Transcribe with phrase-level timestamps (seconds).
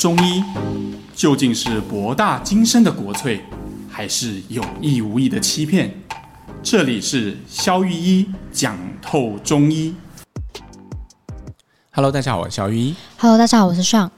[0.00, 0.42] 中医
[1.14, 3.38] 究竟是博大精深的国粹，
[3.86, 5.90] 还是有意无意的欺骗？
[6.62, 9.94] 这里是肖玉医讲透中医。
[11.90, 12.94] Hello，大家好，我是肖玉医。
[13.18, 14.10] Hello，大家好，我是尚。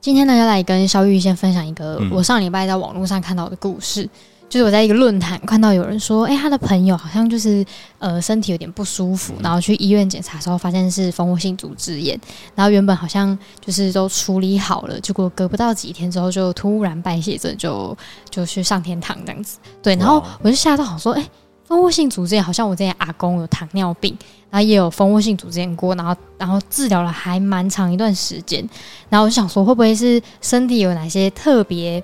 [0.00, 4.04] 今天呢，要来跟肖玉医先分享一个我上礼拜在网络上看到的故事。
[4.04, 4.10] 嗯
[4.48, 7.62] 就是我在一个论坛看到有人说，哎、欸，他的朋友好像就是
[7.98, 12.18] 呃身体有点不舒服，然后去医院检查的时候发现是蜂窝性组织炎，
[12.54, 17.94] 然后原本好像就是都处理好了，结果隔不到几天之后就突然败血症，就
[18.30, 19.58] 就去上天堂这样子。
[19.82, 21.30] 对，然后我就吓到，好说，哎、欸，
[21.66, 24.16] 蜂窝性组织炎好像我之前阿公有糖尿病，
[24.48, 28.66] 然后也有蜂窝性组织炎过，然后然后治疗了还蛮长一段时间，
[29.10, 32.02] 然后我就想说，会不会是身体有哪些特别？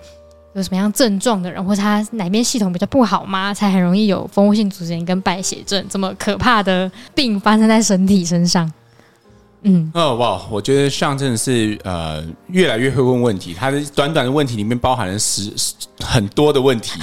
[0.55, 3.53] 有什么样症状的人，或者他哪边系统比较不好吗？
[3.53, 8.73] 才很容易有蜂窝性组织炎跟败血症这么可怕的病发生在身体身上？
[9.63, 15.51] 嗯，哦哇，我觉得上真的是呃越来越会问问题，他的短短的问题里面包含了十
[16.05, 17.01] 很多的问题。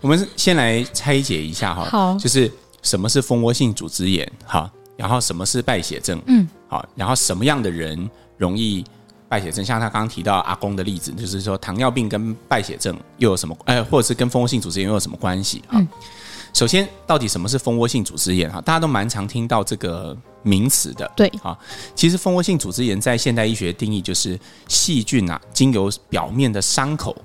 [0.00, 2.48] 我们先来拆解一下哈，好，就是
[2.82, 4.30] 什么是蜂窝性组织炎？
[4.46, 6.20] 哈，然后什么是败血症？
[6.26, 8.84] 嗯，好，然后什么样的人容易？
[9.32, 13.56] 败血症，像他刚刚提到阿公的例子，就是说糖尿病跟败血症又有什么？
[13.64, 15.80] 哎，或者是跟蜂窝性组织炎又有什么关系啊？
[16.52, 18.52] 首先，到底什么是蜂窝性组织炎？
[18.52, 21.10] 哈，大家都蛮常听到这个名词的。
[21.16, 21.58] 对，啊，
[21.94, 24.38] 其实蜂窝性组织炎在现代医学定义就是
[24.68, 27.16] 细菌啊，经由表面的伤口，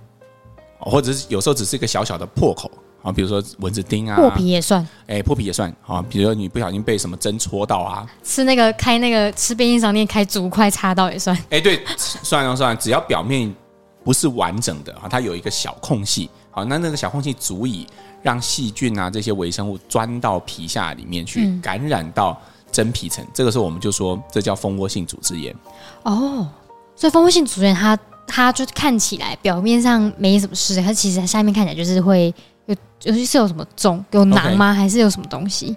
[0.79, 2.71] 或者是有时候只是一个小小的破口。
[3.03, 6.03] 啊，比如说蚊子叮啊，破皮也算，哎、欸，破皮也算啊。
[6.09, 11.33] 比如说你不小心被什么针戳到啊，吃那个开那个吃便利商店开竹筷插到也算。
[11.35, 13.53] 哎、欸，对，算了算了，只要表面
[14.03, 17.87] 不是完整的啊，它有一个小空隙，好，那那个小空隙足以
[18.21, 22.37] 让细菌啊这些微生物钻到皮下里面去，感染到
[22.71, 25.55] 真皮层，嗯、这个时候我们就说这叫蜂窝性组织炎。
[26.03, 26.45] 哦，
[26.95, 32.33] 所以蜂窝性组织炎它它就看起来表面上没什么事，它其实它下面看起来就是会。
[33.07, 35.75] 有，就是有什么肿，有囊吗.还是有什么东西？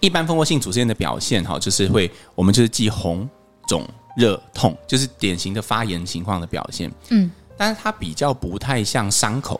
[0.00, 3.26] 一般蜂窝性组织炎的表现，哈，就是会，我们就是既红、
[3.66, 6.92] 肿、热、痛，就是典型的发炎情况的表现。
[7.08, 9.58] 嗯，但是它比较不太像伤口。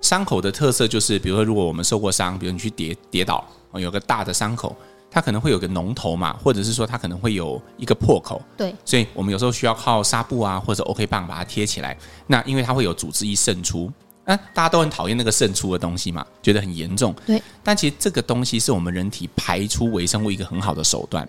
[0.00, 4.74] 伤口的特色就是，比如说，如果我们受过伤，比如你去跌跌倒，有个大的伤口，
[5.10, 8.42] 它可能会有个脓头嘛，或者是说它可能会有一个破口。
[8.56, 11.96] 对，所以我们有时候需要靠纱布啊，或者 OK 棒把它贴起来。
[12.26, 13.92] 那因为它会有组织液渗出。
[14.30, 17.12] 那大家都很讨厌那个渗出的东西嘛，觉得很严重。
[17.26, 21.28] 对，但其实这个东西是我们人体排出微生物一个很好的手段。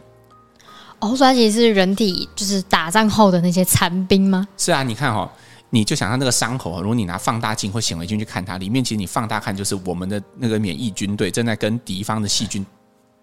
[1.00, 4.48] 哦，所以它其实是人体就是打仗后的那些残兵吗？
[4.56, 5.32] 是啊，你看哈、哦，
[5.72, 12.64] 你就想象那个伤口，如果你拿放大镜或显微镜去看它，里面其实你放大看就是我们的那个免疫军队正在跟敌方的细菌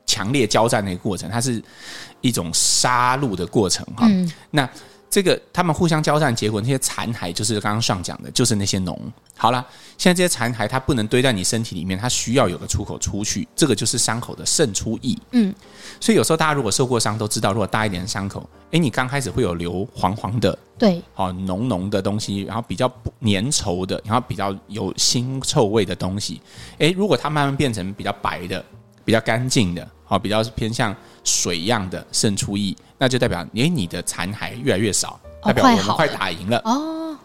[0.06, 1.62] 强烈交战的一个过程，它是
[2.20, 4.08] 一种杀戮的过程哈。
[4.10, 4.68] 嗯，那。
[5.10, 8.96] 这个他们互相交战，结果那些残骸就是刚刚上讲的，就是那些脓。
[9.36, 9.64] 好了，
[9.96, 15.16] 现在这些残骸它不能堆在你身体里面，它需要有个出口出去，这个就是伤口的渗出液。
[15.30, 15.54] 嗯，
[16.00, 26.42] 所以有时候大家如果受过伤都知道，如果大一点的伤口，诶，你刚开始会有流黄黄的，对，好浓浓的东西，然后比较不粘稠的，然后比较有腥臭味的东西。
[26.78, 28.62] 诶，如果它慢慢变成比较白的、
[29.04, 30.94] 比较干净的，好，比较偏向
[31.24, 32.76] 水样的渗出液。
[32.98, 37.16] 那就代表，诶，你的残骸越来越少，代表我们快打赢了哦。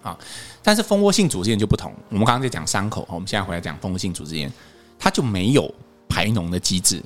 [0.00, 0.16] 好，
[0.62, 1.92] 但是蜂窝性组织炎就不同。
[2.10, 4.52] 我们刚刚在讲伤口，我们现在回来讲蜂窝性组织炎，
[4.98, 5.68] 它就没有
[6.08, 7.02] 排脓的机制，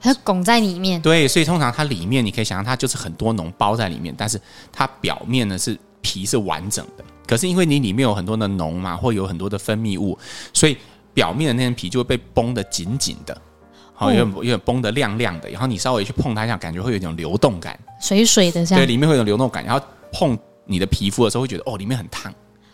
[0.00, 1.00] 它拱在里面。
[1.02, 4.40] 对，所以通常它里面你可以想象，它就是很多脓包在里面，但是
[4.72, 7.04] 它表面呢是皮是完整的。
[7.26, 10.18] 可是因为你里面有很多的脓嘛，或有很多的分泌物，
[10.54, 10.78] 所以
[11.12, 13.38] 表面的那层皮就会被绷得紧紧的。
[13.94, 18.84] 好，有点有点绷得亮亮的，然后你稍微去碰它一下，感觉会有一种流动感，水水的这样。
[18.84, 22.32] 对，里面会有流动感，然后碰你的皮肤的时候会觉得哦，里面很烫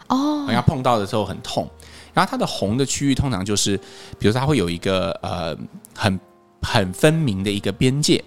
[0.09, 1.69] 哦，然后碰到的时候很痛。
[2.14, 3.76] 然后它的红的区域通常就是，
[4.19, 5.56] 比如说它会有一个呃
[5.94, 6.19] 很
[6.62, 8.22] 很分明的一个边界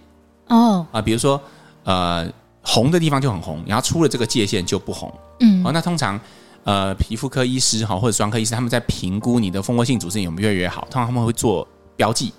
[0.47, 1.41] 哦啊，比如说
[1.83, 2.31] 呃
[2.61, 5.11] 红的地方就很红，然后出了这个界限就不红。
[5.39, 6.19] 嗯，哦，那通常
[6.63, 11.67] 呃皮肤科医师哈或者专科医师他们在评估你的蜂窝性组织炎有没有越来越好，通常他们会做
[11.97, 12.31] 标记。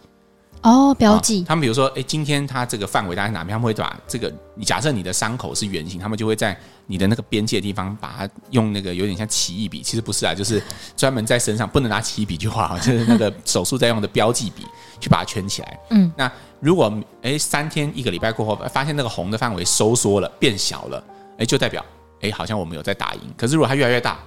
[0.64, 1.44] 哦，标记、啊。
[1.48, 3.54] 他们比如说，哎，今天它这个范围大概哪边？
[3.54, 10.60] 他们会把这个，你假设你的伤口是圆形，他们就会在你的那个边界的地方，把它用那个有点像奇异笔，其实不是啊，就是
[10.96, 14.66] 专门在身上不能拿奇异笔去画，就是那个手术在用的标记笔
[14.98, 15.78] 去把它圈起来。
[15.90, 16.30] 嗯，那
[16.60, 21.04] 如果哎三天一个礼拜过后，发现那个红的范围收缩了，变小了，
[21.36, 21.84] 哎，就代表
[22.22, 23.20] 哎好像我们有在打赢。
[23.36, 24.18] 可是如果它越来越大，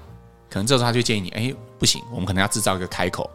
[0.50, 3.28] 可能这时候他就建议你，哎，不行，我们可能要制造一个开口。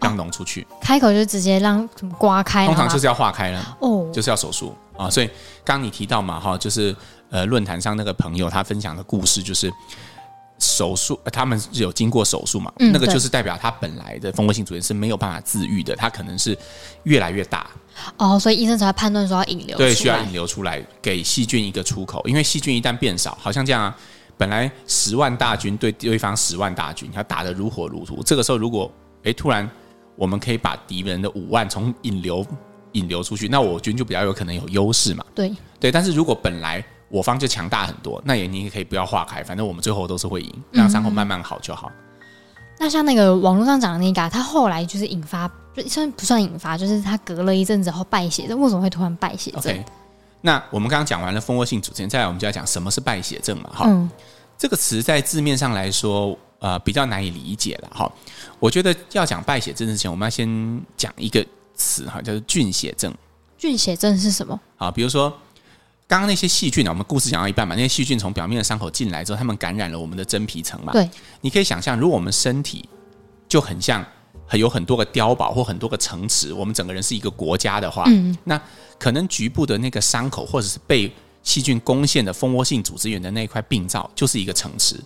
[0.00, 0.66] 让脓出去。
[0.80, 5.08] 开口就直接让什么刮开，通常就是要化开了哦，就是要手术啊。
[5.10, 5.26] 所以
[5.64, 6.94] 刚刚你提到嘛，哈，就是
[7.30, 9.72] 呃论坛上那个朋友他分享的故事，就是
[10.58, 16.56] 手术，他们有经过手术嘛，嗯，那个就是代表他本来的蜂窝性组织是没有办法自愈的，他可能是
[17.04, 17.66] 越来越大
[18.16, 23.96] 哦，所以医生才会判断说要引流，对，需要引流出来给细菌一个出口，因为细菌一旦变少，好像这样啊。
[24.36, 28.22] 本来十万大军对对方十万大军，他打得如火如荼。
[28.22, 28.88] 这个时候，如果
[29.24, 29.68] 诶突然
[30.18, 32.44] 我们可以把敌人的五万从引流
[32.92, 35.24] 引流出去，那我军就比较有可能有优势嘛。
[35.34, 41.90] 对对，但是如果本来我方就强大很多，那也你也可以不要化开，反正我们最后都是会赢，让伤口慢慢好就好。
[41.94, 42.24] 嗯、
[42.80, 49.84] 那像那个网络上讲的那个，他后来就是引发，就算不算引发，就是他隔了一阵子后败血症，为什么会突然败血症？Okay.
[50.40, 53.70] 那我们刚刚讲完了蜂窝性组织，再来我们就要讲什么是败血症嘛？
[53.72, 54.10] 哈、嗯，
[54.56, 57.88] 这个词在字面上来说，呃，比较难以理解了。
[57.92, 58.10] 哈，
[58.58, 61.44] 我觉得要讲败血症之前，我们要先讲一个
[61.74, 63.14] 词哈，叫做菌血症。
[63.56, 64.58] 菌血症是什么？
[64.76, 65.30] 啊，比如说
[66.06, 70.92] 刚刚那些细菌呢，我们故事讲到一半嘛，那些细菌从表面的伤口进来之后，它们感染了我们的真皮层嘛。
[70.92, 71.08] 对，
[71.40, 72.88] 你可以想象，如果我们身体
[73.48, 74.04] 就很像。
[74.50, 78.58] 很有很多个碉堡或很多个城池，我们整个人是一个国家的话，嗯，那
[78.98, 81.12] 可能局部的那个伤口，或者是被
[81.42, 84.98] 细菌攻陷的蜂窝性组织源的那一块病灶，就是一个城池。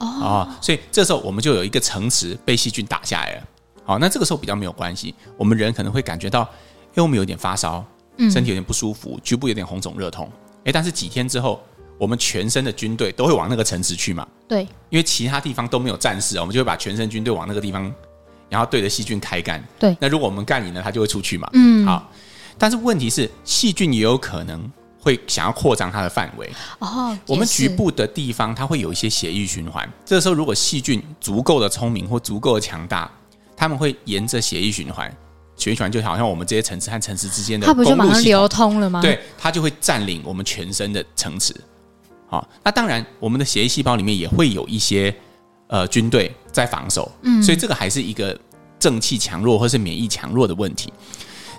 [0.00, 3.42] 哦，哦，所以这时候我们就有一个城池被细菌打下来了。
[3.84, 7.84] 好，那这个时候比较没有关系，我们人可能会感觉到，因为我们有点发烧，
[8.30, 10.30] 身体有点不舒服，局部有点红肿热痛。
[10.64, 11.62] 诶，但是几天之后，
[11.96, 14.26] 我们全身的军队都会往那个城池去嘛？
[14.46, 17.92] 对，因为其他地方都没有战士，我们就会把全身军队往那个地方。
[18.48, 21.48] 然后对着细菌开干，对，那如果我们干你呢，它就会出去嘛。
[21.52, 22.10] 嗯，好，
[22.58, 24.60] 但是问题是，细菌也有可能
[25.00, 26.48] 会想要扩张它的范围。
[26.78, 29.90] 哦，我们局部的地方，它会有一些血液循环。
[30.04, 33.10] 这个时候，如果细菌足够的聪明或足够的强大，
[33.56, 35.08] 他们会沿着血液循环，
[35.56, 39.00] 血液循环就好像我们这些城池和城市之间的，它不就马上流通了吗？
[39.00, 41.54] 对，它就会占领我们全身的城池。
[42.28, 45.14] 好，那当然，我们的血液细胞里面也会有一些。
[45.72, 48.36] 呃，军队在防守，嗯，所以这个还是一个
[48.76, 50.92] 正气强弱或是免疫强弱的问题。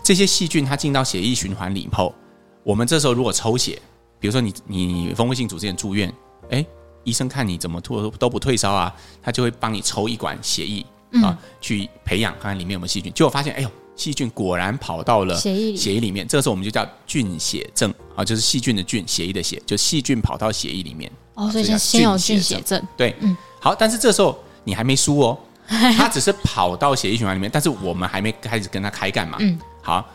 [0.03, 2.13] 这些细菌它进到血液循环里以后，
[2.63, 3.81] 我们这时候如果抽血，
[4.19, 6.13] 比如说你你蜂窝性组织炎住院，
[6.49, 6.65] 哎，
[7.03, 10.85] 医生看你怎么吐都不退烧啊，他就会帮你抽一管血液
[11.23, 13.11] 啊，去培养看看里面有没有细菌。
[13.13, 21.11] 结果发现，哎呦，细菌果然跑到了血液血液里面，这个时候我们就叫菌血症啊，就是细菌的菌，血液的血，就细菌跑到血液里面。
[21.33, 23.35] 哦，所以叫先有菌血症，对，嗯。
[23.59, 25.37] 好，但是这时候你还没输哦，
[25.67, 29.37] 他只是跑到血液循环里面，但是我们还没开始跟他开干嘛？
[29.39, 30.07] 嗯，好，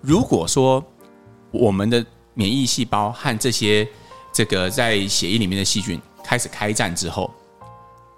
[0.00, 0.82] 如果说
[1.52, 2.04] 我们的
[2.34, 3.86] 免疫细胞和这些
[4.32, 7.30] 这个在血液里面的细菌开始开战之后，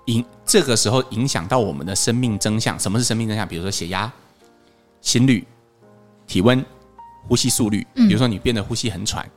[0.07, 3.47] 影这个时候影响到我们的生命征象，什么是生命征象？
[3.47, 4.11] 比如说血压、
[5.01, 5.47] 心率、
[6.27, 6.65] 体温、
[7.29, 9.29] 呼吸速率，比如说你变得呼吸很喘。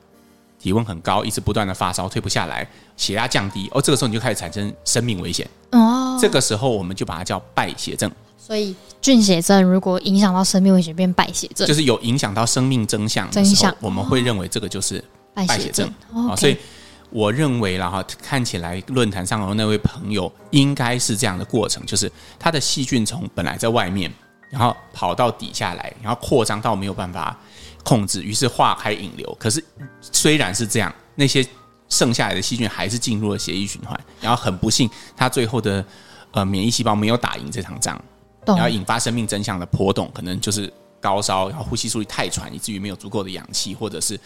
[0.60, 5.48] 体温很高，一直不断的发烧，退不下来，血压降低，哦，这个时候你就开始产生生命危险。
[5.70, 8.10] 哦，这个时候我们就把它叫败血症。
[8.38, 15.04] 所以菌血症如果影响到生命危险，变败血症，就是有影响到生命真相的时候，我们会认为这个就是
[15.34, 15.86] 败血症。
[16.14, 16.56] 啊，所以
[17.10, 24.10] 我认为了哈，看起来论坛上的那位朋友应该是这样的过程，就是他的细菌从本来在外面，
[24.48, 27.36] 然后跑到底下来，然后扩张到没有办法。
[27.84, 29.36] 控制，于是化开引流。
[29.40, 29.64] 可是
[30.02, 31.46] 虽然是这样，那些
[31.88, 33.98] 剩下来的细菌还是进入了血液循环。
[34.20, 35.82] 然后很不幸，他最后的
[36.32, 37.98] 呃免疫细胞没有打赢这场仗，
[38.56, 44.18] 然后引发生命真相的波动，可能就是高烧，然后呼吸速率太喘，以至于没有足够的氧气，或者是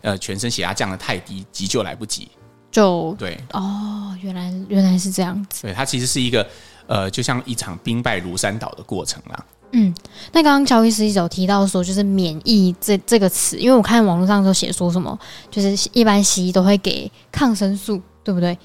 [0.00, 2.28] 呃全身血压降得太低，急救来不及。
[2.70, 5.62] 就对哦，原来原来是这样子。
[5.62, 6.46] 对，它其实是一个
[6.86, 9.44] 呃，就像一场兵败如山倒的过程啦。
[9.72, 9.92] 嗯，
[10.32, 15.18] 那刚刚乔医师一直有提到说，就是免疫这这个词，因为我看网络上都写说什么，
[15.50, 18.56] 就是一般西医都会给抗生素，对不对？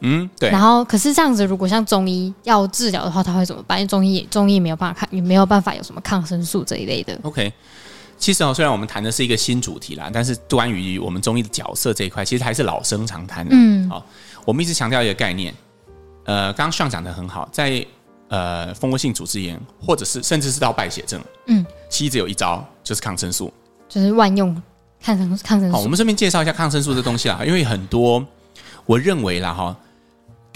[0.00, 0.50] 嗯，对。
[0.50, 3.78] 然后，可是这样子，如果像中医要治疗的话，他会怎么办？
[3.78, 7.18] 因为中医中医没有办法看，也没有办法有什么抗生素这一类的。
[7.22, 7.52] OK，
[8.18, 13.50] 其实哦，虽然我们谈的是一个新主题啦，但是关于我们中医的角色这一块，其实还是老生常谈的。
[13.54, 14.04] 嗯，好，
[14.44, 15.54] 我们一直强调一个概念，
[16.24, 17.84] 呃，刚刚上讲的很好，在。
[18.28, 23.54] 呃，蜂窝性组织炎，或者是甚至是到败血症，嗯，西医只有一招，就是抗生素，
[23.88, 24.60] 就是万用
[25.00, 25.76] 抗生抗生素。
[25.76, 28.26] 好，我们顺便介绍一下抗生素这东西啦，因为很多
[28.84, 29.76] 我认为啦哈，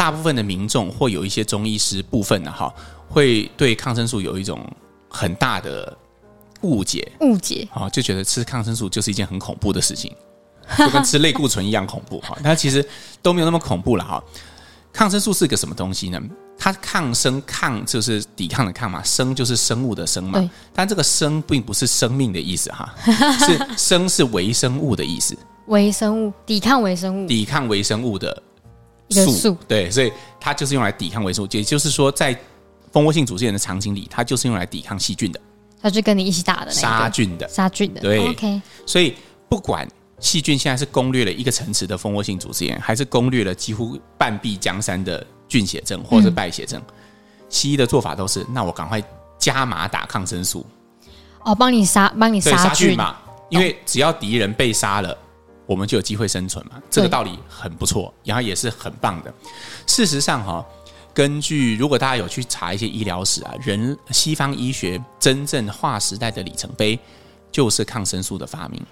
[0.00, 2.75] 大部分的民众或有一些中医师部分的哈，
[3.07, 4.59] 会对抗生素有一种
[5.11, 5.95] 很大的
[6.62, 10.11] 误解，误解啊，就觉得吃抗生素就是一件很恐怖的事情，
[10.78, 12.83] 就跟吃类固醇一样恐怖哈， 但其实
[13.21, 14.25] 都没有那么恐怖了哈。
[14.90, 16.19] 抗生素是个什么东西呢？
[16.57, 20.50] 它抗生抗就是抵抗的抗嘛，生就是生物的生嘛。
[20.75, 25.37] 但这个生并不是生命的意思哈，是生是微生物的意思。
[25.66, 28.42] 微生物抵抗微生物，抵抗微生物的
[29.11, 29.57] 一个素。
[29.69, 31.49] 对，所以它就是用来抵抗微生物。
[31.52, 32.35] 也就是说，在
[32.90, 35.40] 蜂窝性组织炎的场景里，它就是用来抵抗细菌的。
[35.83, 38.00] 它就跟你一起打的那个杀菌的，杀菌的。
[38.00, 38.62] 对，OK。
[38.87, 39.14] 所以
[39.49, 39.87] 不管。
[40.23, 46.79] 细菌现在是攻略了一个层次的蜂窝性组织炎，还是攻略了几乎半壁江山的菌血症或者是败血症？
[46.79, 46.95] 嗯、
[47.49, 49.02] 西医的做法都是，那我赶快
[49.38, 50.67] 加码打抗生素，
[51.43, 53.17] 哦，帮你杀，帮你杀菌，菌嘛。
[53.49, 55.17] 因为只要敌人被杀了，
[55.71, 56.83] 我们就有机会生存嘛。
[56.91, 59.33] 这个道理很不错，然后也是很棒的。
[59.87, 60.67] 事实上，哈，
[61.15, 66.99] 根据如果大家有去查一些医疗史啊，人西方医学真正划时代的里程碑，
[67.53, 68.83] 就是抗生素的发明。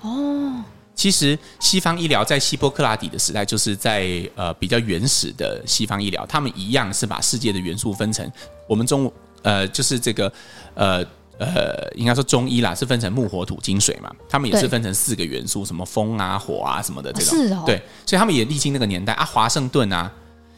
[0.00, 8.26] 哦，其实西方医疗在希波克拉底的时代，就是在呃比较原始的西方医疗，他们一样是把世界的元素分成
[8.66, 9.12] 我们中
[9.42, 10.32] 呃就是这个
[10.72, 11.04] 呃
[11.38, 20.10] 呃应该说中医啦，是分成木火土金水嘛，他们也是分成四个元素，什么风啊火啊什么的这种，是哦，对，所以他们也历经那个年代啊，华盛顿啊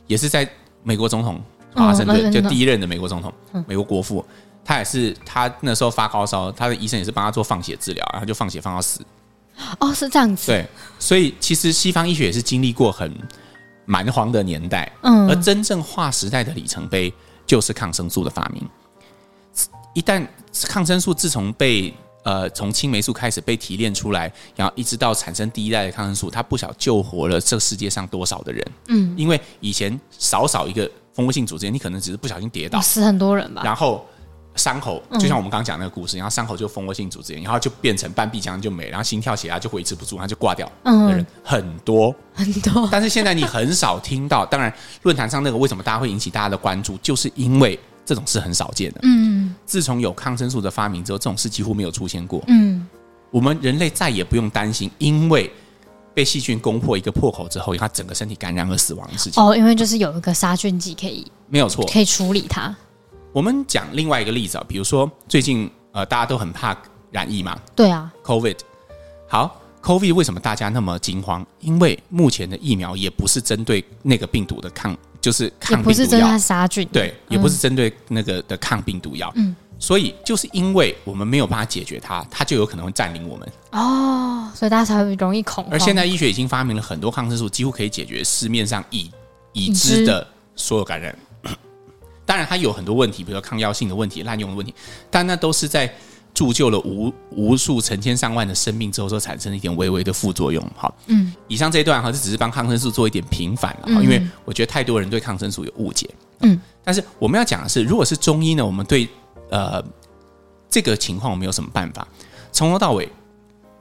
[0.07, 0.49] 也是在
[0.83, 1.43] 美国总统
[1.75, 3.33] 华盛顿就第一任的美国总统，
[3.67, 4.25] 美国国父，
[4.65, 9.05] 他也是他那时候发高烧，他的医生也是帮他做放血治疗，然后就放血放到死。
[9.79, 10.49] 哦，是这样子。
[10.49, 10.67] 对，
[10.99, 13.13] 所以其实西方医学也是经历过很
[13.87, 17.13] 蛮荒的年代，嗯，而真正划时代的里程碑
[17.47, 18.63] 就是抗生素的发明。
[19.95, 20.27] 一旦
[20.69, 21.93] 抗生素自从被
[22.23, 34.07] 呃从青霉素开始被提炼出来，然后一直到产生第一代的抗生素，它不晓救活了这世界上多少的人，嗯，因为以前少少一个蜂窝性组织炎，你可能只是不小心跌倒，死很多人吧，然后。
[34.57, 42.15] 伤口就像我们刚刚讲那个故事，然后伤口就蜂窝性组织炎，然后就变成半壁江就没，然后心跳血压就维持不住，然后就挂掉的人很多。
[42.33, 42.89] 很多。
[42.89, 49.01] 但是现在你很少听到，当然论坛上那个为什么大家会引起大家的关注，就是因为这种事很少见的。
[49.03, 52.43] 嗯，自从有抗生素的发明之后，这种事几乎没有出现过。
[52.49, 52.87] 嗯，
[53.31, 55.51] 我们人类再也不用担心，因为
[56.13, 59.43] 被细菌攻破一个破口之后，它整个身体感染而死亡的事情。
[59.43, 62.75] 哦，因为就是有一个杀菌剂可以，没有错，可以处理它。
[63.33, 66.77] 我们讲另外一个例子啊，比如说最近呃大家都很怕
[67.11, 68.59] 染疫嘛，对啊，COVID。
[69.27, 71.45] 好，COVID 为什么大家那么惊慌？
[71.59, 79.33] 因为目前的疫苗也不是针对那个病毒的抗，就是抗病毒药，不是针对它杀菌，对，也不是针对那个的抗病毒药。
[79.37, 83.53] 嗯，所以就是因为我们没有办法解决它，它就有可能会占领我们。
[83.71, 85.73] 哦，所以大家才会容易恐慌。
[85.73, 89.11] 而现在医学已经发明了很多抗生素，几乎可以解决市面上已
[89.55, 91.17] 已知的所有感染。
[92.27, 94.75] 当然，它有很多问题，比如说抗药性的问题、滥用的问题，
[95.11, 95.91] 但那都是在
[96.35, 100.63] 铸就了无无数成千上万的生命之后所产生的一点微微的副作用。
[100.77, 106.11] 好，嗯，以上这一段哈，就只是帮抗生素做一点平反了哈，因为我觉得太多人对抗生素有误解。
[106.41, 109.09] 嗯，但是我们要讲的是，如果是中医呢，我们对
[109.49, 109.83] 呃
[110.69, 112.07] 这个情况我们有什么办法？
[112.51, 113.09] 从头到尾，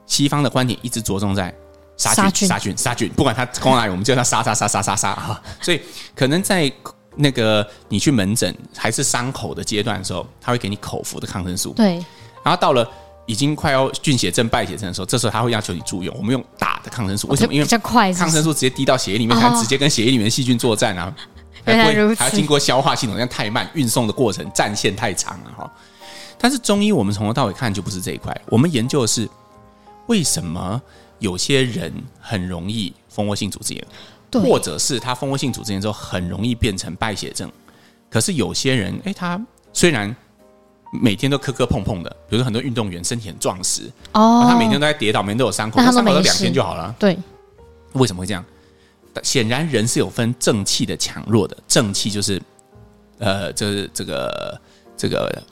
[0.06, 1.52] 西方的观点一直着重在
[1.96, 5.42] 杀菌、杀菌、杀菌，不管它攻哪里，我们就叫它杀杀杀杀杀杀哈。
[5.60, 5.80] 所以
[6.14, 6.72] 可能在
[7.16, 11.72] 那个你去门诊还是伤口的阶段的时候，他会给你口服的抗生素。
[11.74, 12.04] 对，
[12.44, 12.88] 然后到了
[13.26, 16.12] 已经快要菌血症、败血症的时候，这时候他会要求你住院。
[16.14, 17.52] 我们用打的抗生素，为什么？
[17.52, 17.66] 因为
[18.12, 21.12] 抗生素直接滴到血液里面，它直接跟血液里面的细菌作战啊，
[21.66, 25.72] 原来如此还要经过消化系统，这样太慢，运送的过程战线太长了哈。
[26.38, 29.28] 但是中医我们从头到尾看就不是这一块，我们研究的是
[30.06, 30.80] 为什么
[31.18, 33.84] 有些人很容易蜂窝性组织炎。
[34.42, 37.48] 或者是他蜂窝性组织炎之后很容易变成败血症，
[38.10, 39.40] 可是有些人，哎，他
[39.72, 40.12] 虽然
[41.02, 46.94] 每天都磕磕碰碰的，比如说很多运动员身体很壮实，哦，他每天都在跌倒，每天都有伤口，那伤口都两天就好了。
[46.98, 47.18] 对，
[47.92, 48.44] 为什么会这样？
[49.22, 52.40] 显然人是有分正气的强弱的，正气就是
[53.18, 54.60] 呃，就是这个
[54.96, 55.42] 这个。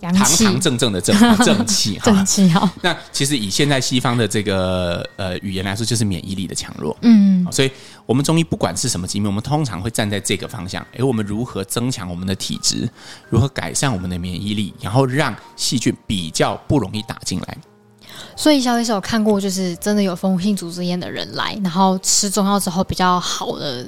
[0.00, 2.72] 堂堂正正的正正气 哈，正气哈。
[2.80, 6.96] 那其实以现在西方的这个呃语言来说，就是免疫力的强弱。
[7.02, 7.70] 嗯，所以
[8.06, 10.80] 我们中医不管是什么疾病，我们通常会站在这个方向。
[10.96, 12.88] 哎，我们如何增强我们的体质？
[13.28, 14.72] 如何改善我们的免疫力？
[14.80, 17.58] 然后让细菌比较不容易打进来。
[18.34, 23.86] 所以，肖医生有看过，就是真的有蜂窝性组织炎的人来，然后吃中药之后比较好的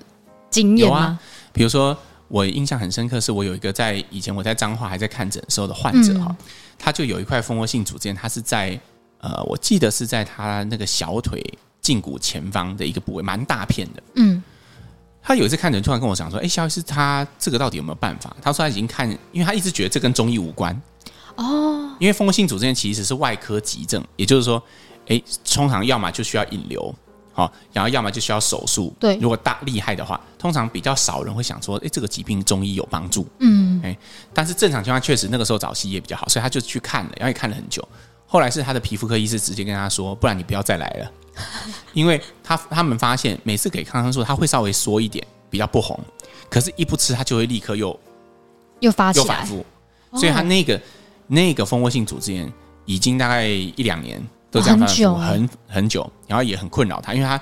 [0.51, 0.99] 经验吗？
[0.99, 1.19] 啊、
[1.53, 1.97] 比如说。
[2.33, 6.37] 我印象很深刻，是我有一个在以前我在彰化还在看诊时候的患者哈，嗯、
[6.79, 8.81] 他就有一块蜂窝性组织炎，他是在
[9.19, 11.45] 呃，我记得是在他那个小腿
[11.83, 14.03] 胫骨前方的一个部位，蛮大片的。
[14.15, 14.43] 嗯，
[15.23, 20.75] 他有一次看诊，突然跟我讲说：“哎，肖医师，他这个到底有没有办法？”他说他已经看，因为他一直觉得这跟中医无关
[21.37, 24.63] 哦，因为蜂窝性组织炎其实是外科急症，也就是说，
[25.09, 26.95] 哎，通常要么就需要引流，
[27.33, 28.93] 好，然后要么就需要手术。
[29.01, 33.27] 对，如果大厉害的话，通常比较少人会想说，哎，这个疾病中医有帮助。
[33.39, 33.97] 嗯，哎，
[34.35, 37.87] 但是正常情况确实那个时候找西医也比较好，所以他就去看了，然后也看了很久。
[38.27, 41.11] 后来是他的皮肤科医师直接跟他说，不然你不要再来了，
[41.95, 45.99] 因为他他们发现每次给抗生素，他会稍微缩一点，比较不红，
[46.51, 47.99] 可是一不吃他就会立刻又
[48.81, 49.65] 又发又反复，
[50.15, 50.81] 所以他那个、哦、
[51.29, 52.51] 那个蜂窝性组织炎
[52.85, 54.23] 已经大概一两年。
[54.53, 57.41] 都这样很久，很很久，然后也很困扰他，因为他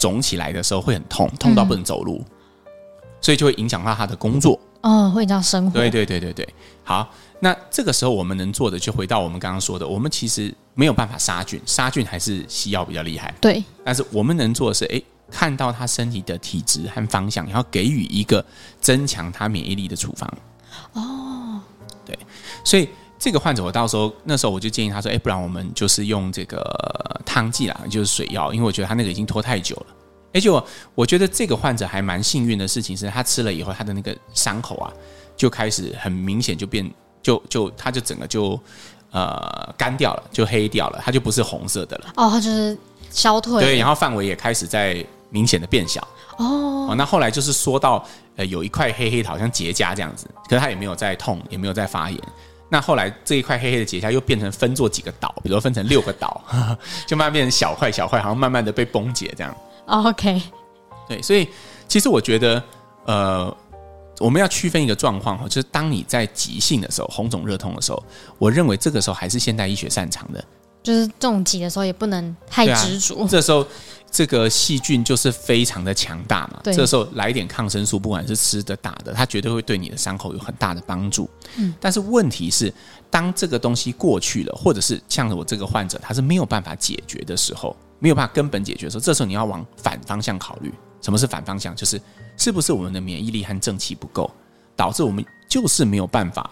[0.00, 2.72] 肿起来的时候会很痛，痛到不能走路，嗯、
[3.20, 4.58] 所以就会影响到他的工作。
[4.80, 5.78] 哦，会影响生活。
[5.78, 6.48] 对对对对对。
[6.84, 13.34] 好，那这个时候我们能做的，就回到我们刚刚说的，我们其实没有办法杀菌，杀菌还是西药比较厉害。
[13.40, 13.62] 对。
[13.84, 18.42] 但是我们能做的是，哎，看到他身体的体质和方向，然后给予一个
[18.80, 20.32] 增强他免疫力的处方。
[20.94, 21.60] 哦。
[22.06, 22.18] 对，
[22.64, 22.88] 所以。
[23.18, 26.62] 这个患者，我到时候那时候我就建议他说：“哎，不然我们就是用这个
[27.26, 29.86] 汤剂啦，就是水药，因为我觉得他那个已经拖太久了。”
[30.32, 34.92] 而且我我觉得这个患者还蛮幸运的事情是他吃了以后，他的那个伤口啊
[35.36, 36.88] 就开始很明显就变，
[37.22, 38.60] 就就他就整个就
[39.10, 42.12] 呃干掉了，就黑掉了，它就不是红色的了。
[42.16, 42.76] 哦，它就是
[43.10, 43.62] 消退。
[43.62, 46.00] 对，然后范围也开始在明显的变小。
[46.36, 48.06] 哦，哦，那后来就是说到
[48.36, 52.20] 呃有一块黑黑的，好像结痂这样子，可是他也没有在痛，也没有在发炎。
[52.70, 56.44] 那后来这一块黑黑的结痂又变成分做几个岛，比如分成六个岛，
[57.06, 59.56] 就慢慢变成小块小块，好像慢慢的被崩解这样。
[59.86, 60.42] OK，
[61.08, 61.48] 对，所以
[61.86, 62.62] 其实我觉得，
[63.06, 63.56] 呃，
[64.18, 68.04] 我们要区分一个状况哈，就是当你在急性的时候，红肿热痛的时候，
[68.38, 70.44] 我认为这个时候还是现代医学擅长的。
[70.82, 73.26] 就是重疾的时候也不能太执着。
[73.28, 73.66] 这时候
[74.10, 76.60] 这个细菌就是非常的强大嘛。
[76.62, 76.72] 对。
[76.72, 81.28] 这时候来一点抗生素，不管是吃的打的，它绝对会对你的伤口有很大的帮助。
[81.56, 81.74] 嗯。
[81.80, 82.72] 但是问题是，
[83.10, 90.72] 当这个东西过去了，或者是像我这个患者，他是没有办法解决的时候，没有办法根本解决的时候，这时候你要往反方向考虑。
[91.00, 91.76] 什么是反方向？
[91.76, 92.00] 就是
[92.36, 94.30] 是不是我们的免疫力和正气不够，
[94.74, 96.50] 导致我们就是没有办法。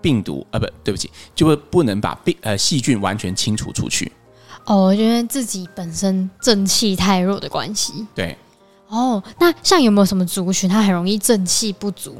[0.00, 4.10] 病毒啊，不对不起，就会不能把病呃细菌完全清除出去。
[4.64, 8.06] 哦，因为自己本身正气太弱的关系。
[8.14, 8.36] 对。
[8.88, 12.16] 哦，那像有没有什么族群，它很容易正气不足？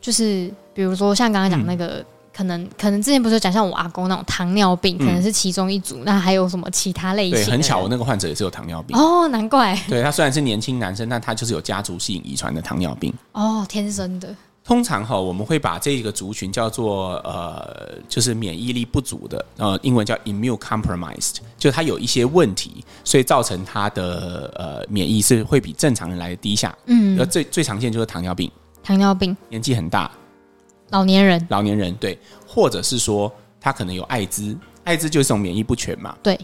[0.00, 5.96] 就是比如说像刚刚讲那个，嗯、可能可能之前不是讲像我阿公那种糖尿病，可能是其中一组。
[5.98, 7.44] 嗯、那还有什么其他类型？
[7.44, 8.96] 对，很巧，我那个患者也是有糖尿病。
[8.96, 9.78] 哦，难怪。
[9.88, 13.12] 对，他虽然是年轻男生，但他就是有家族性遗传的糖尿病。
[13.32, 14.34] 哦，天生的。
[14.66, 26.76] 通常哈，我们会把这个族群叫做呃，就是免疫力不足的，呃，英文叫 immune compromised，就他有一些问题，所以造成他的呃免疫是会比正常人来的低下。
[26.86, 28.50] 嗯，而最最常见就是糖尿病，
[28.82, 30.10] 糖尿病年纪很大，
[30.90, 36.16] 老年人，老年人对，或者是说他可能有艾滋，艾滋就是一种免疫不全嘛。
[36.24, 36.36] 对，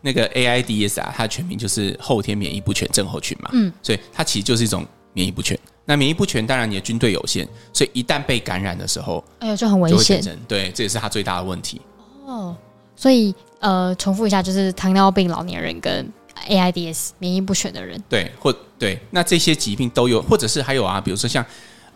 [0.00, 3.50] 那个 AIDS 啊，它的全名就是后天免疫不全症候群嘛。
[3.52, 5.56] 嗯，所以它其实就是一种免疫不全。
[5.86, 10.22] 那免疫不全，当然你的军队有限，所以一旦被感染的时候，哎呦就很危险。
[10.48, 11.80] 对，这也是他最大的问题。
[12.24, 12.56] 哦，
[12.96, 16.10] 所以呃，重复一下，就是糖尿病老年人跟
[16.48, 21.44] AIDS 免疫不全的人，对，或对，那这些疾病都有，或者是还有啊，比如说像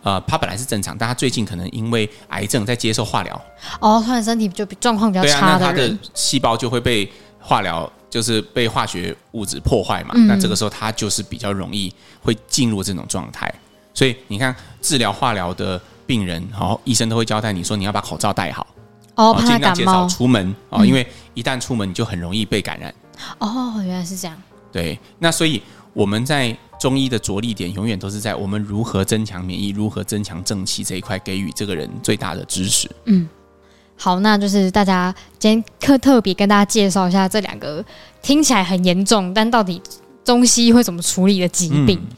[0.03, 3.41] 呃，他本来是正常，但他最近可能因为癌症在接受化疗，
[3.79, 7.91] 哦，突然身体就状况比较差的，对啊，那他的细胞就会被化疗。
[8.09, 13.53] 就是被化学物质破坏嘛，嗯、那这个时候他就是比较容易会进入这种状态。
[13.99, 18.65] 所以你看，治疗化疗的病人，好，医生都会交代你说，你要把口罩戴好，
[19.15, 22.95] 哦，尽量减少出门哦，因为一旦出门，你就很容易被感染。
[23.39, 24.41] 哦，原来是这样。
[24.71, 32.89] 对，那所以我们在中医的着力点，永远都是在我们如何增强免疫、如何增强正气这一块，给予这个人最大的支持。
[33.03, 33.27] 嗯。
[33.97, 37.83] 好，那就是大家今天特特别跟大家介绍一下这两个
[38.21, 39.81] 听起来很严重，但到底
[40.23, 41.99] 中西医会怎么处理的疾病。
[42.09, 42.15] 嗯、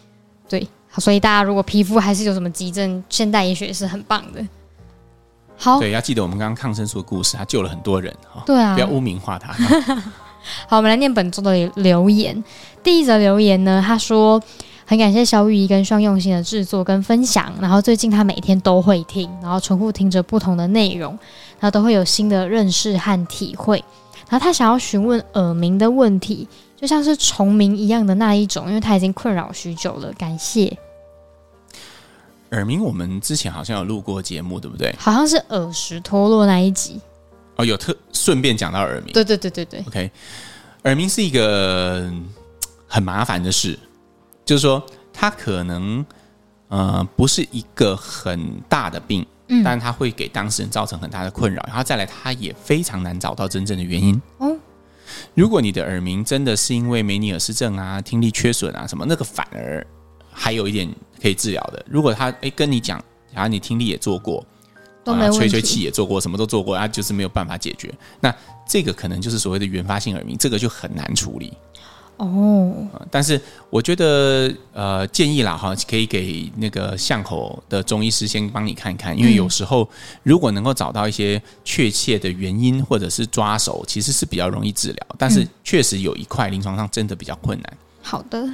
[0.48, 0.68] 对，
[0.98, 4.46] 所以大家如果皮肤还是有什么急症，现代医学是很棒的。
[5.58, 8.44] 好，对，要记得我们刚刚抗生素的故事，他救了很多人哈。
[8.46, 9.54] 对啊，不要污名化他。
[10.68, 12.44] 好，我们来念本周的留言。
[12.84, 14.42] 第一则留言呢，他说。
[14.84, 21.18] 很感谢萧御医跟双用心的制作跟分享，然后最近他每天都会听，然后重复听着不同的内容，
[21.62, 23.82] 然后都会有新的认识和体会。
[24.28, 26.46] 然后他想要询问耳鸣的问题，
[26.82, 30.12] 就像是虫鸣一样的那一种，因为他已经困扰许久了。
[30.14, 30.76] 感谢。
[32.50, 34.94] 耳鸣，我们之前好像有录过节目，对不对？
[34.98, 37.00] 好像是耳石脱落那一集。
[37.58, 39.14] 哦，有特顺便讲到耳鸣。
[39.14, 39.80] 对对对对对。
[39.88, 40.12] OK，
[40.86, 42.12] 耳鸣是一个
[42.88, 43.78] 很麻烦的事。
[44.44, 46.04] 就是说，它可能
[46.70, 51.64] 呃不是一个很大的病，嗯，但它会给当事人造成很大的困扰。
[51.68, 54.20] 然后再来，它也非常难找到真正的原因。
[54.40, 54.54] 哦，
[55.34, 59.86] 如果你的耳鸣真的是因为梅尼尔氏症啊、听力缺损啊什么，那个反而
[60.30, 60.90] 还有一点
[61.22, 61.86] 可以治疗的。
[61.90, 63.02] 如果他哎跟你讲，
[63.34, 64.46] 然后你听力也做过，
[65.04, 67.94] 都没问题，吹吹气也做过，什么都做过，啊就是没有办法解决。
[68.20, 68.34] 那
[68.68, 71.54] 这个可能就是所谓的原发性耳鸣，这个就很难处理。
[72.22, 79.90] 哦、呃，但是我觉得呃建议啦哈，可以给那个巷口的中医师先帮你看看，因为有时候
[80.22, 85.08] 如果能够找到一些确切的原因或者是抓手，其实是比较容易治疗。
[85.18, 87.78] 但是确实有一块临床上真的比较困难。
[88.04, 88.48] 好的。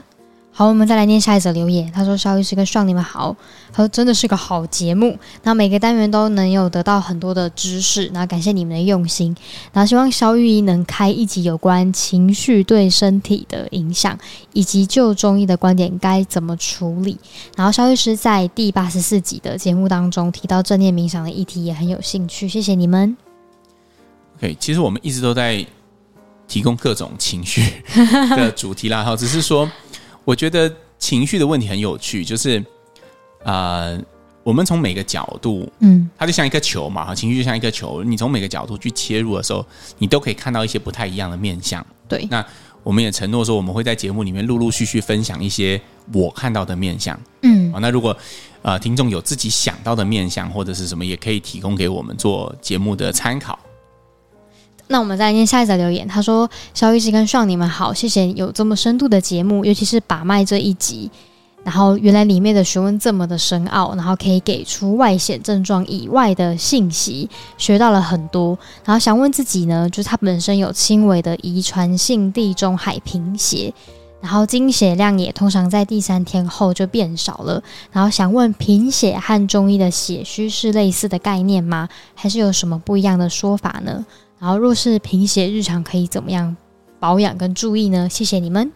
[0.58, 1.92] 好，我们再来念下一则留言。
[1.92, 3.36] 他说：“肖医师跟爽你们好，
[3.72, 5.16] 他说真的是个好节目。
[5.44, 9.38] 那每个单元都能有得到很多的知识，那感谢你们的用心。
[9.72, 14.18] 然后希望肖玉医能开一集有关情绪对身体的影响，
[14.52, 17.20] 以及就中医的观点该怎么处理。
[17.56, 22.50] 然后肖律师在第八十四集的节目当中提到正念冥想的议题，也很有兴趣。
[22.50, 23.16] 谢谢你们。
[24.40, 25.64] OK，其实我们一直都在
[26.48, 27.62] 提供各种情绪
[28.36, 29.70] 的主题啦，哈，只是说。”
[30.28, 32.62] 我觉得情绪的问题很有趣，就是，
[33.46, 33.98] 呃，
[34.44, 39.66] 我们从每个角度，嗯，它就像一个球嘛，哈，情绪就像一个球，你从每个角度去切入的时候，
[39.98, 41.86] 你都可以看到一些不太一样的面相。
[42.10, 42.46] 对，那
[42.84, 45.80] 我们也承诺说，我们会在节目里面陆陆续续分享一些
[46.12, 47.18] 我看到的面相。
[47.44, 48.14] 嗯，那如果
[48.64, 53.58] 呃听众有自己想到的面相或者是什么，也可以提供给我们做节目的参考。
[54.88, 61.10] 那我们再念下一则留言，他说：“肖医师跟爽，你们好，谢谢有这么深度的节目，尤其是把脉这一集。
[61.64, 68.58] 然后原来里面的学问这么的深奥，然后可以给出外显症状以外的信息，学到了很多。
[68.86, 73.74] 然后想问自己呢，就是他本身有轻微的遗传性地中海贫血，
[74.22, 77.62] 然后经血量也通常在第三天后就变少了。
[77.92, 81.90] 然后想问贫血和中医的血虚是类似的概念吗？
[82.16, 84.06] 还是有什么不一样的说法呢？”
[84.40, 86.56] 然后，若是贫血，日常可以怎么样
[87.00, 88.08] 保养跟注意呢？
[88.10, 88.72] 谢谢你们。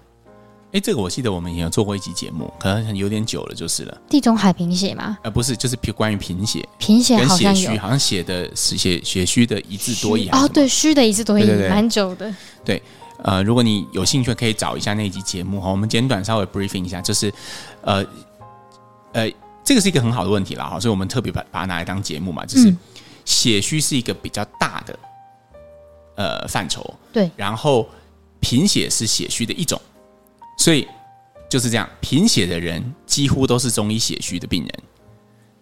[0.72, 4.02] 哎，这个我记得我们也有做过一集节目，可能有点久了，就是了。
[4.10, 5.18] 地中海贫血吗？
[5.22, 6.66] 呃，不是，就是关于贫血。
[6.78, 12.34] 贫血好像有，好像写的是血血虚的一字多义还是哦，对，虚的一字多义，蛮久的。
[12.64, 12.82] 对，
[13.22, 15.70] 呃，如果你有兴趣，可以找一下那一集节目哈。
[15.70, 17.32] 我们简短稍微 briefing 一下，就是
[17.82, 18.06] 呃
[19.12, 19.30] 呃，
[19.64, 22.78] 这个是一个很好的问题了哈，所以我们特别把把它拿来当节目嘛，就是、嗯、
[23.26, 24.98] 血虚是一个比较大的。
[26.22, 27.90] 呃，范畴对，然后
[28.40, 29.82] 贫血是血虚的一种，
[30.56, 30.88] 所以
[31.50, 34.72] 就是这样，贫血的人几乎都是中医血虚的病人，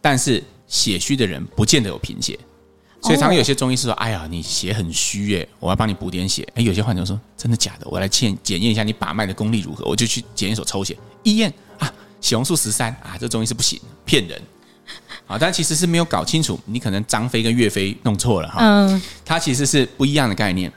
[0.02, 2.38] 但是血虚的人不见得有贫血，
[3.02, 7.88] 所以常常有些中医是说：“哎呀，你血很虚耶，我要帮你补点血。”哎，有些患者说：“真的假的？
[7.88, 14.41] 我来检检验一下你把脉的功力如何。”我就去检验所抽血，一验啊，血红素十三啊，这中医是不行，骗人。
[15.28, 18.58] 啊，但其实是没有搞清楚，你可能张飞跟岳飞弄错了哈。
[18.62, 20.71] 嗯，它其实是不一样的概念。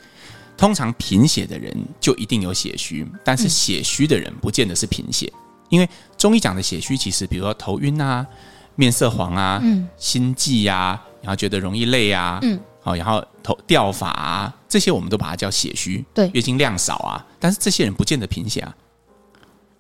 [0.55, 5.33] 通常贫血的人就一定有血虚，但是血虚的人不见得是贫血，
[5.71, 8.25] 因为中医讲的血虚，其实比如说头晕啊、
[8.77, 16.05] 面色黄啊、嗯、心悸啊，然后觉得容易累啊，嗯，好，然后头掉发啊，这些我们都把它叫血虚。
[16.15, 18.73] 对，月经量少啊，但是这些人不见得贫血啊。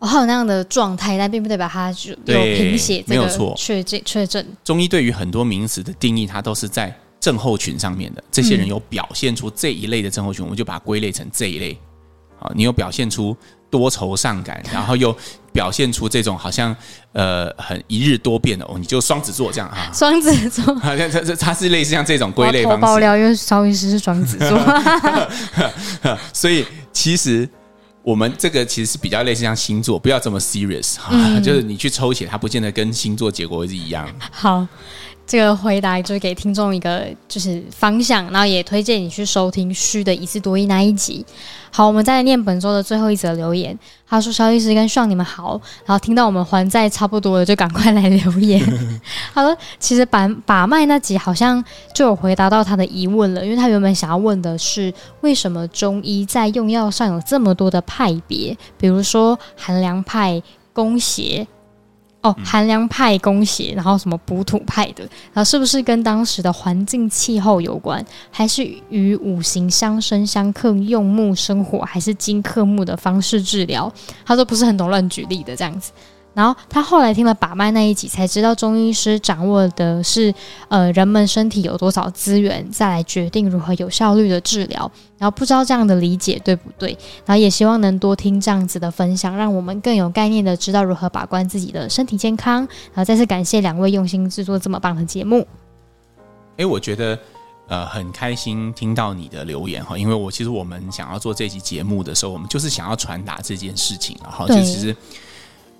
[0.02, 4.44] 哦，还有那样的状态，但并不代表他就有贫血，没有错，确诊确诊。
[4.64, 8.24] 中医对于很多名词的定义，它都是在症候群上面的。
[8.28, 11.78] 这些人有表现出这一类的症候群，嗯、我们就把它归类成这一类。
[12.36, 13.36] 好，你有表现出
[13.70, 15.16] 多愁善感， 然后又
[15.52, 16.74] 表现出这种好像
[17.12, 19.88] 呃很一日多变的哦，你就双子座这样啊。
[19.94, 22.80] 双子座， 它它它它是类似像这种归类方式。
[22.80, 24.58] 爆料，因为邵医师是双子座，
[26.34, 27.48] 所以其实。
[28.02, 34.08] 我们这个其实是比较类似像星座，不要这么 serious 哈、就是你去抽血，它不见得跟星座结果是一样。
[34.30, 34.66] 好。
[35.26, 41.24] 这个回答就是给听众一个就是方向，然后也推荐你去收听虚的一字多义那一集。
[41.70, 43.78] 好，我们再来念本周的最后一则留言。
[44.06, 48.60] 他说：“肖医师跟爽你们好。”然后听到我们还债差不多了，就赶快来留言。
[49.32, 60.42] 他说：“其实把把脉那集好像就有回答到他的疑问了，因为他原本想要问的是为什么中医在用药上有这么多的派别，比如说寒凉派、
[60.74, 61.46] 攻邪。”
[62.22, 73.92] 哦，寒凉派攻邪，然后什么补土派的，然后是不是跟当时的环境气候有关，还是与五行相生相克，用木生火，还是金克木的方式治疗？
[74.24, 75.90] 他说不是很懂，乱举例的这样子。
[76.34, 80.32] 然后他后来听了把脉那一集，才知道中医师掌握的是，
[80.68, 84.90] 呃，人们身体有多少资源，再来决定如何有效率的治疗。
[85.18, 86.90] 然后不知道这样的理解对不对？
[87.24, 92.60] 然后也希望能多听这样子的分享，让我们更有概念的知道如何把关自己的身体健康。
[92.92, 95.46] 然后再次感谢两位用心制作这么棒的节目。
[96.56, 97.18] 诶，我觉得。
[97.68, 104.94] 呃，很开心听到你的留言哈，因为我其实我们想要做这期节目的时候，我们就是想要传达这件事情，然后就其实，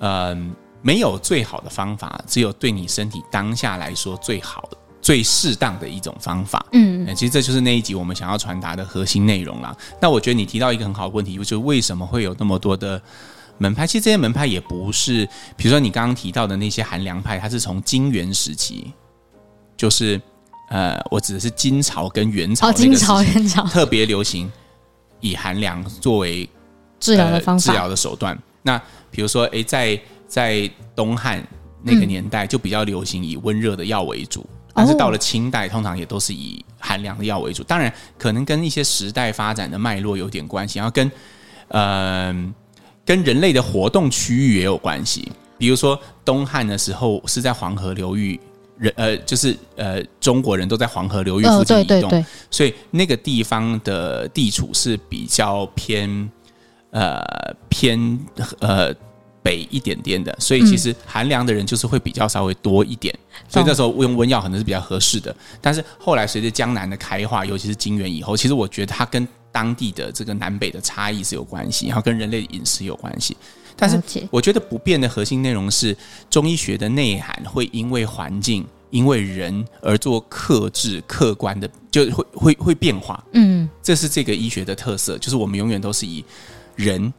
[0.02, 0.36] 呃，
[0.82, 4.76] 没有最好的方法，只有对你身体当下来说最好的。
[5.00, 9.76] 最适当的一种方法，嗯，其实这就是那一集我们想要传达的核心内容啦。
[10.00, 13.02] 那我觉得你提到一个很好的问题，就是为什么会有那么多的
[13.58, 13.84] 门派？
[13.84, 18.92] 其实这些门派也不是，比如说你刚刚提到的那些寒凉派，它是从金元时期，
[19.76, 20.20] 就是
[20.70, 24.48] 呃，我指的是金朝跟元朝，金朝元朝特别流行
[25.18, 26.48] 以寒凉作为
[27.00, 28.38] 治疗的方法、治疗的手段。
[28.62, 31.46] 那比如说，诶，在在东汉
[31.82, 34.46] 那个年代，就比较流行以温热的药为主。
[34.74, 37.62] 但是到了清代，通常也都是以寒凉的药为主。
[37.62, 41.12] 当然，可能跟一些时代发展的脉络有点关系，然后跟
[41.68, 42.52] 呃
[43.04, 45.30] 跟人类的活动区域也有关系。
[45.58, 48.40] 比如说东汉的时候是在黄河流域，
[48.78, 56.30] 人呃就是呃中国人都在黄河流域附近移动，所以那个地方的地处是比较偏
[56.92, 57.20] 呃
[57.68, 58.16] 偏
[58.60, 58.94] 呃。
[59.44, 65.34] 北一点点的，所以其实寒凉的人就是会比较稍微多一点，嗯、所以那时候用温药可能是比较合适的。
[65.60, 73.36] 但是后来随着江南的开化，尤其是金元以后，其实我觉得它跟当地的这个南北的差异是有关系，然后跟人类的饮食有关系。
[73.74, 74.00] 但是
[74.30, 75.96] 我觉得不变的核心内容是
[76.30, 83.20] 中医学的内涵会因为环境、因为人而做克制、客观的，就会会会变化。
[83.32, 86.24] 嗯，这是这个医学的特色，就是我们永远都是以
[86.76, 87.12] 人。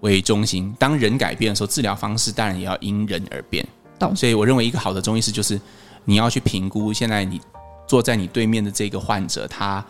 [0.00, 3.66] 为中心，当人改变的时候，治疗方式当然也要因人而变。
[3.98, 4.14] 懂。
[4.14, 5.60] 所以我认为一个好的中医师就是
[6.04, 7.40] 你要去评估现在你
[7.84, 9.84] 坐在你对面的这个患者，他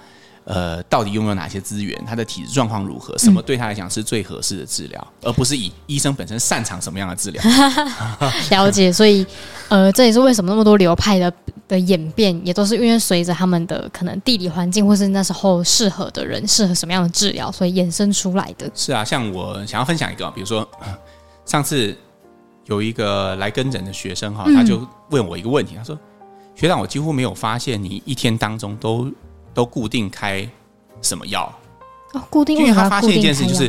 [0.49, 7.43] 呃到底拥有哪些资源，他的体质状况如何，什么对他来讲是最合适的治疗，嗯、而不是以医生本身擅长什么样的治疗。
[8.51, 8.93] 了解。
[8.93, 9.25] 所以
[9.69, 11.33] 呃，这也是为什么那么多流派的。
[11.69, 18.71] 的演变也都是因为随着他们的可能地理环境，或是那时候适合的人适合什么样的治疗，所以衍生出来的。
[18.75, 20.67] 是啊，像我想要分享一个，比如说
[21.45, 21.95] 上次
[22.65, 24.81] 有一个来跟诊的学生哈，他就
[25.11, 25.95] 问我一个问题，他说
[26.57, 29.13] ：“学长，我几乎没有发现你一天当中都
[29.59, 30.49] 都固定开
[31.03, 31.53] 什么药？”
[32.15, 33.69] 哦，固定，因为他发现一件事，就是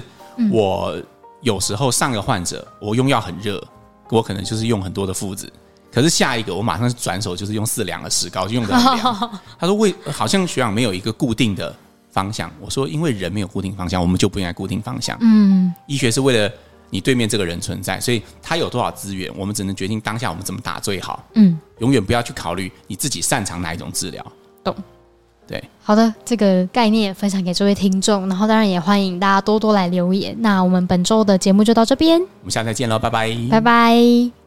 [0.51, 0.95] 我
[1.41, 3.59] 有时候上个患者，我用药很热，
[4.09, 5.51] 我可能就是用很多的附子。
[5.91, 9.41] 可是下一个我马上转手就是用四两的石膏，就用的很凉。
[9.59, 11.75] 他说为好像学长没有一个固定的
[12.11, 12.51] 方向。
[12.61, 15.17] 我说因为人没有固定方向，我们就不应该固定方向。
[15.21, 16.53] 嗯，医学是为了
[16.91, 21.25] 你对面这个人存在，所以他有多少资源，我们只能决定当下我们怎么打最好。
[21.33, 24.25] 嗯，永远不要去考虑你自己擅长哪一种治疗。
[24.63, 24.73] 懂。
[25.49, 30.35] 对，好的，这个概念分享给这位听众，然后当然也欢迎大家多多来留言。
[30.41, 34.38] 那我们本周的节目就到这边，我们下次再见喽，拜拜，拜拜。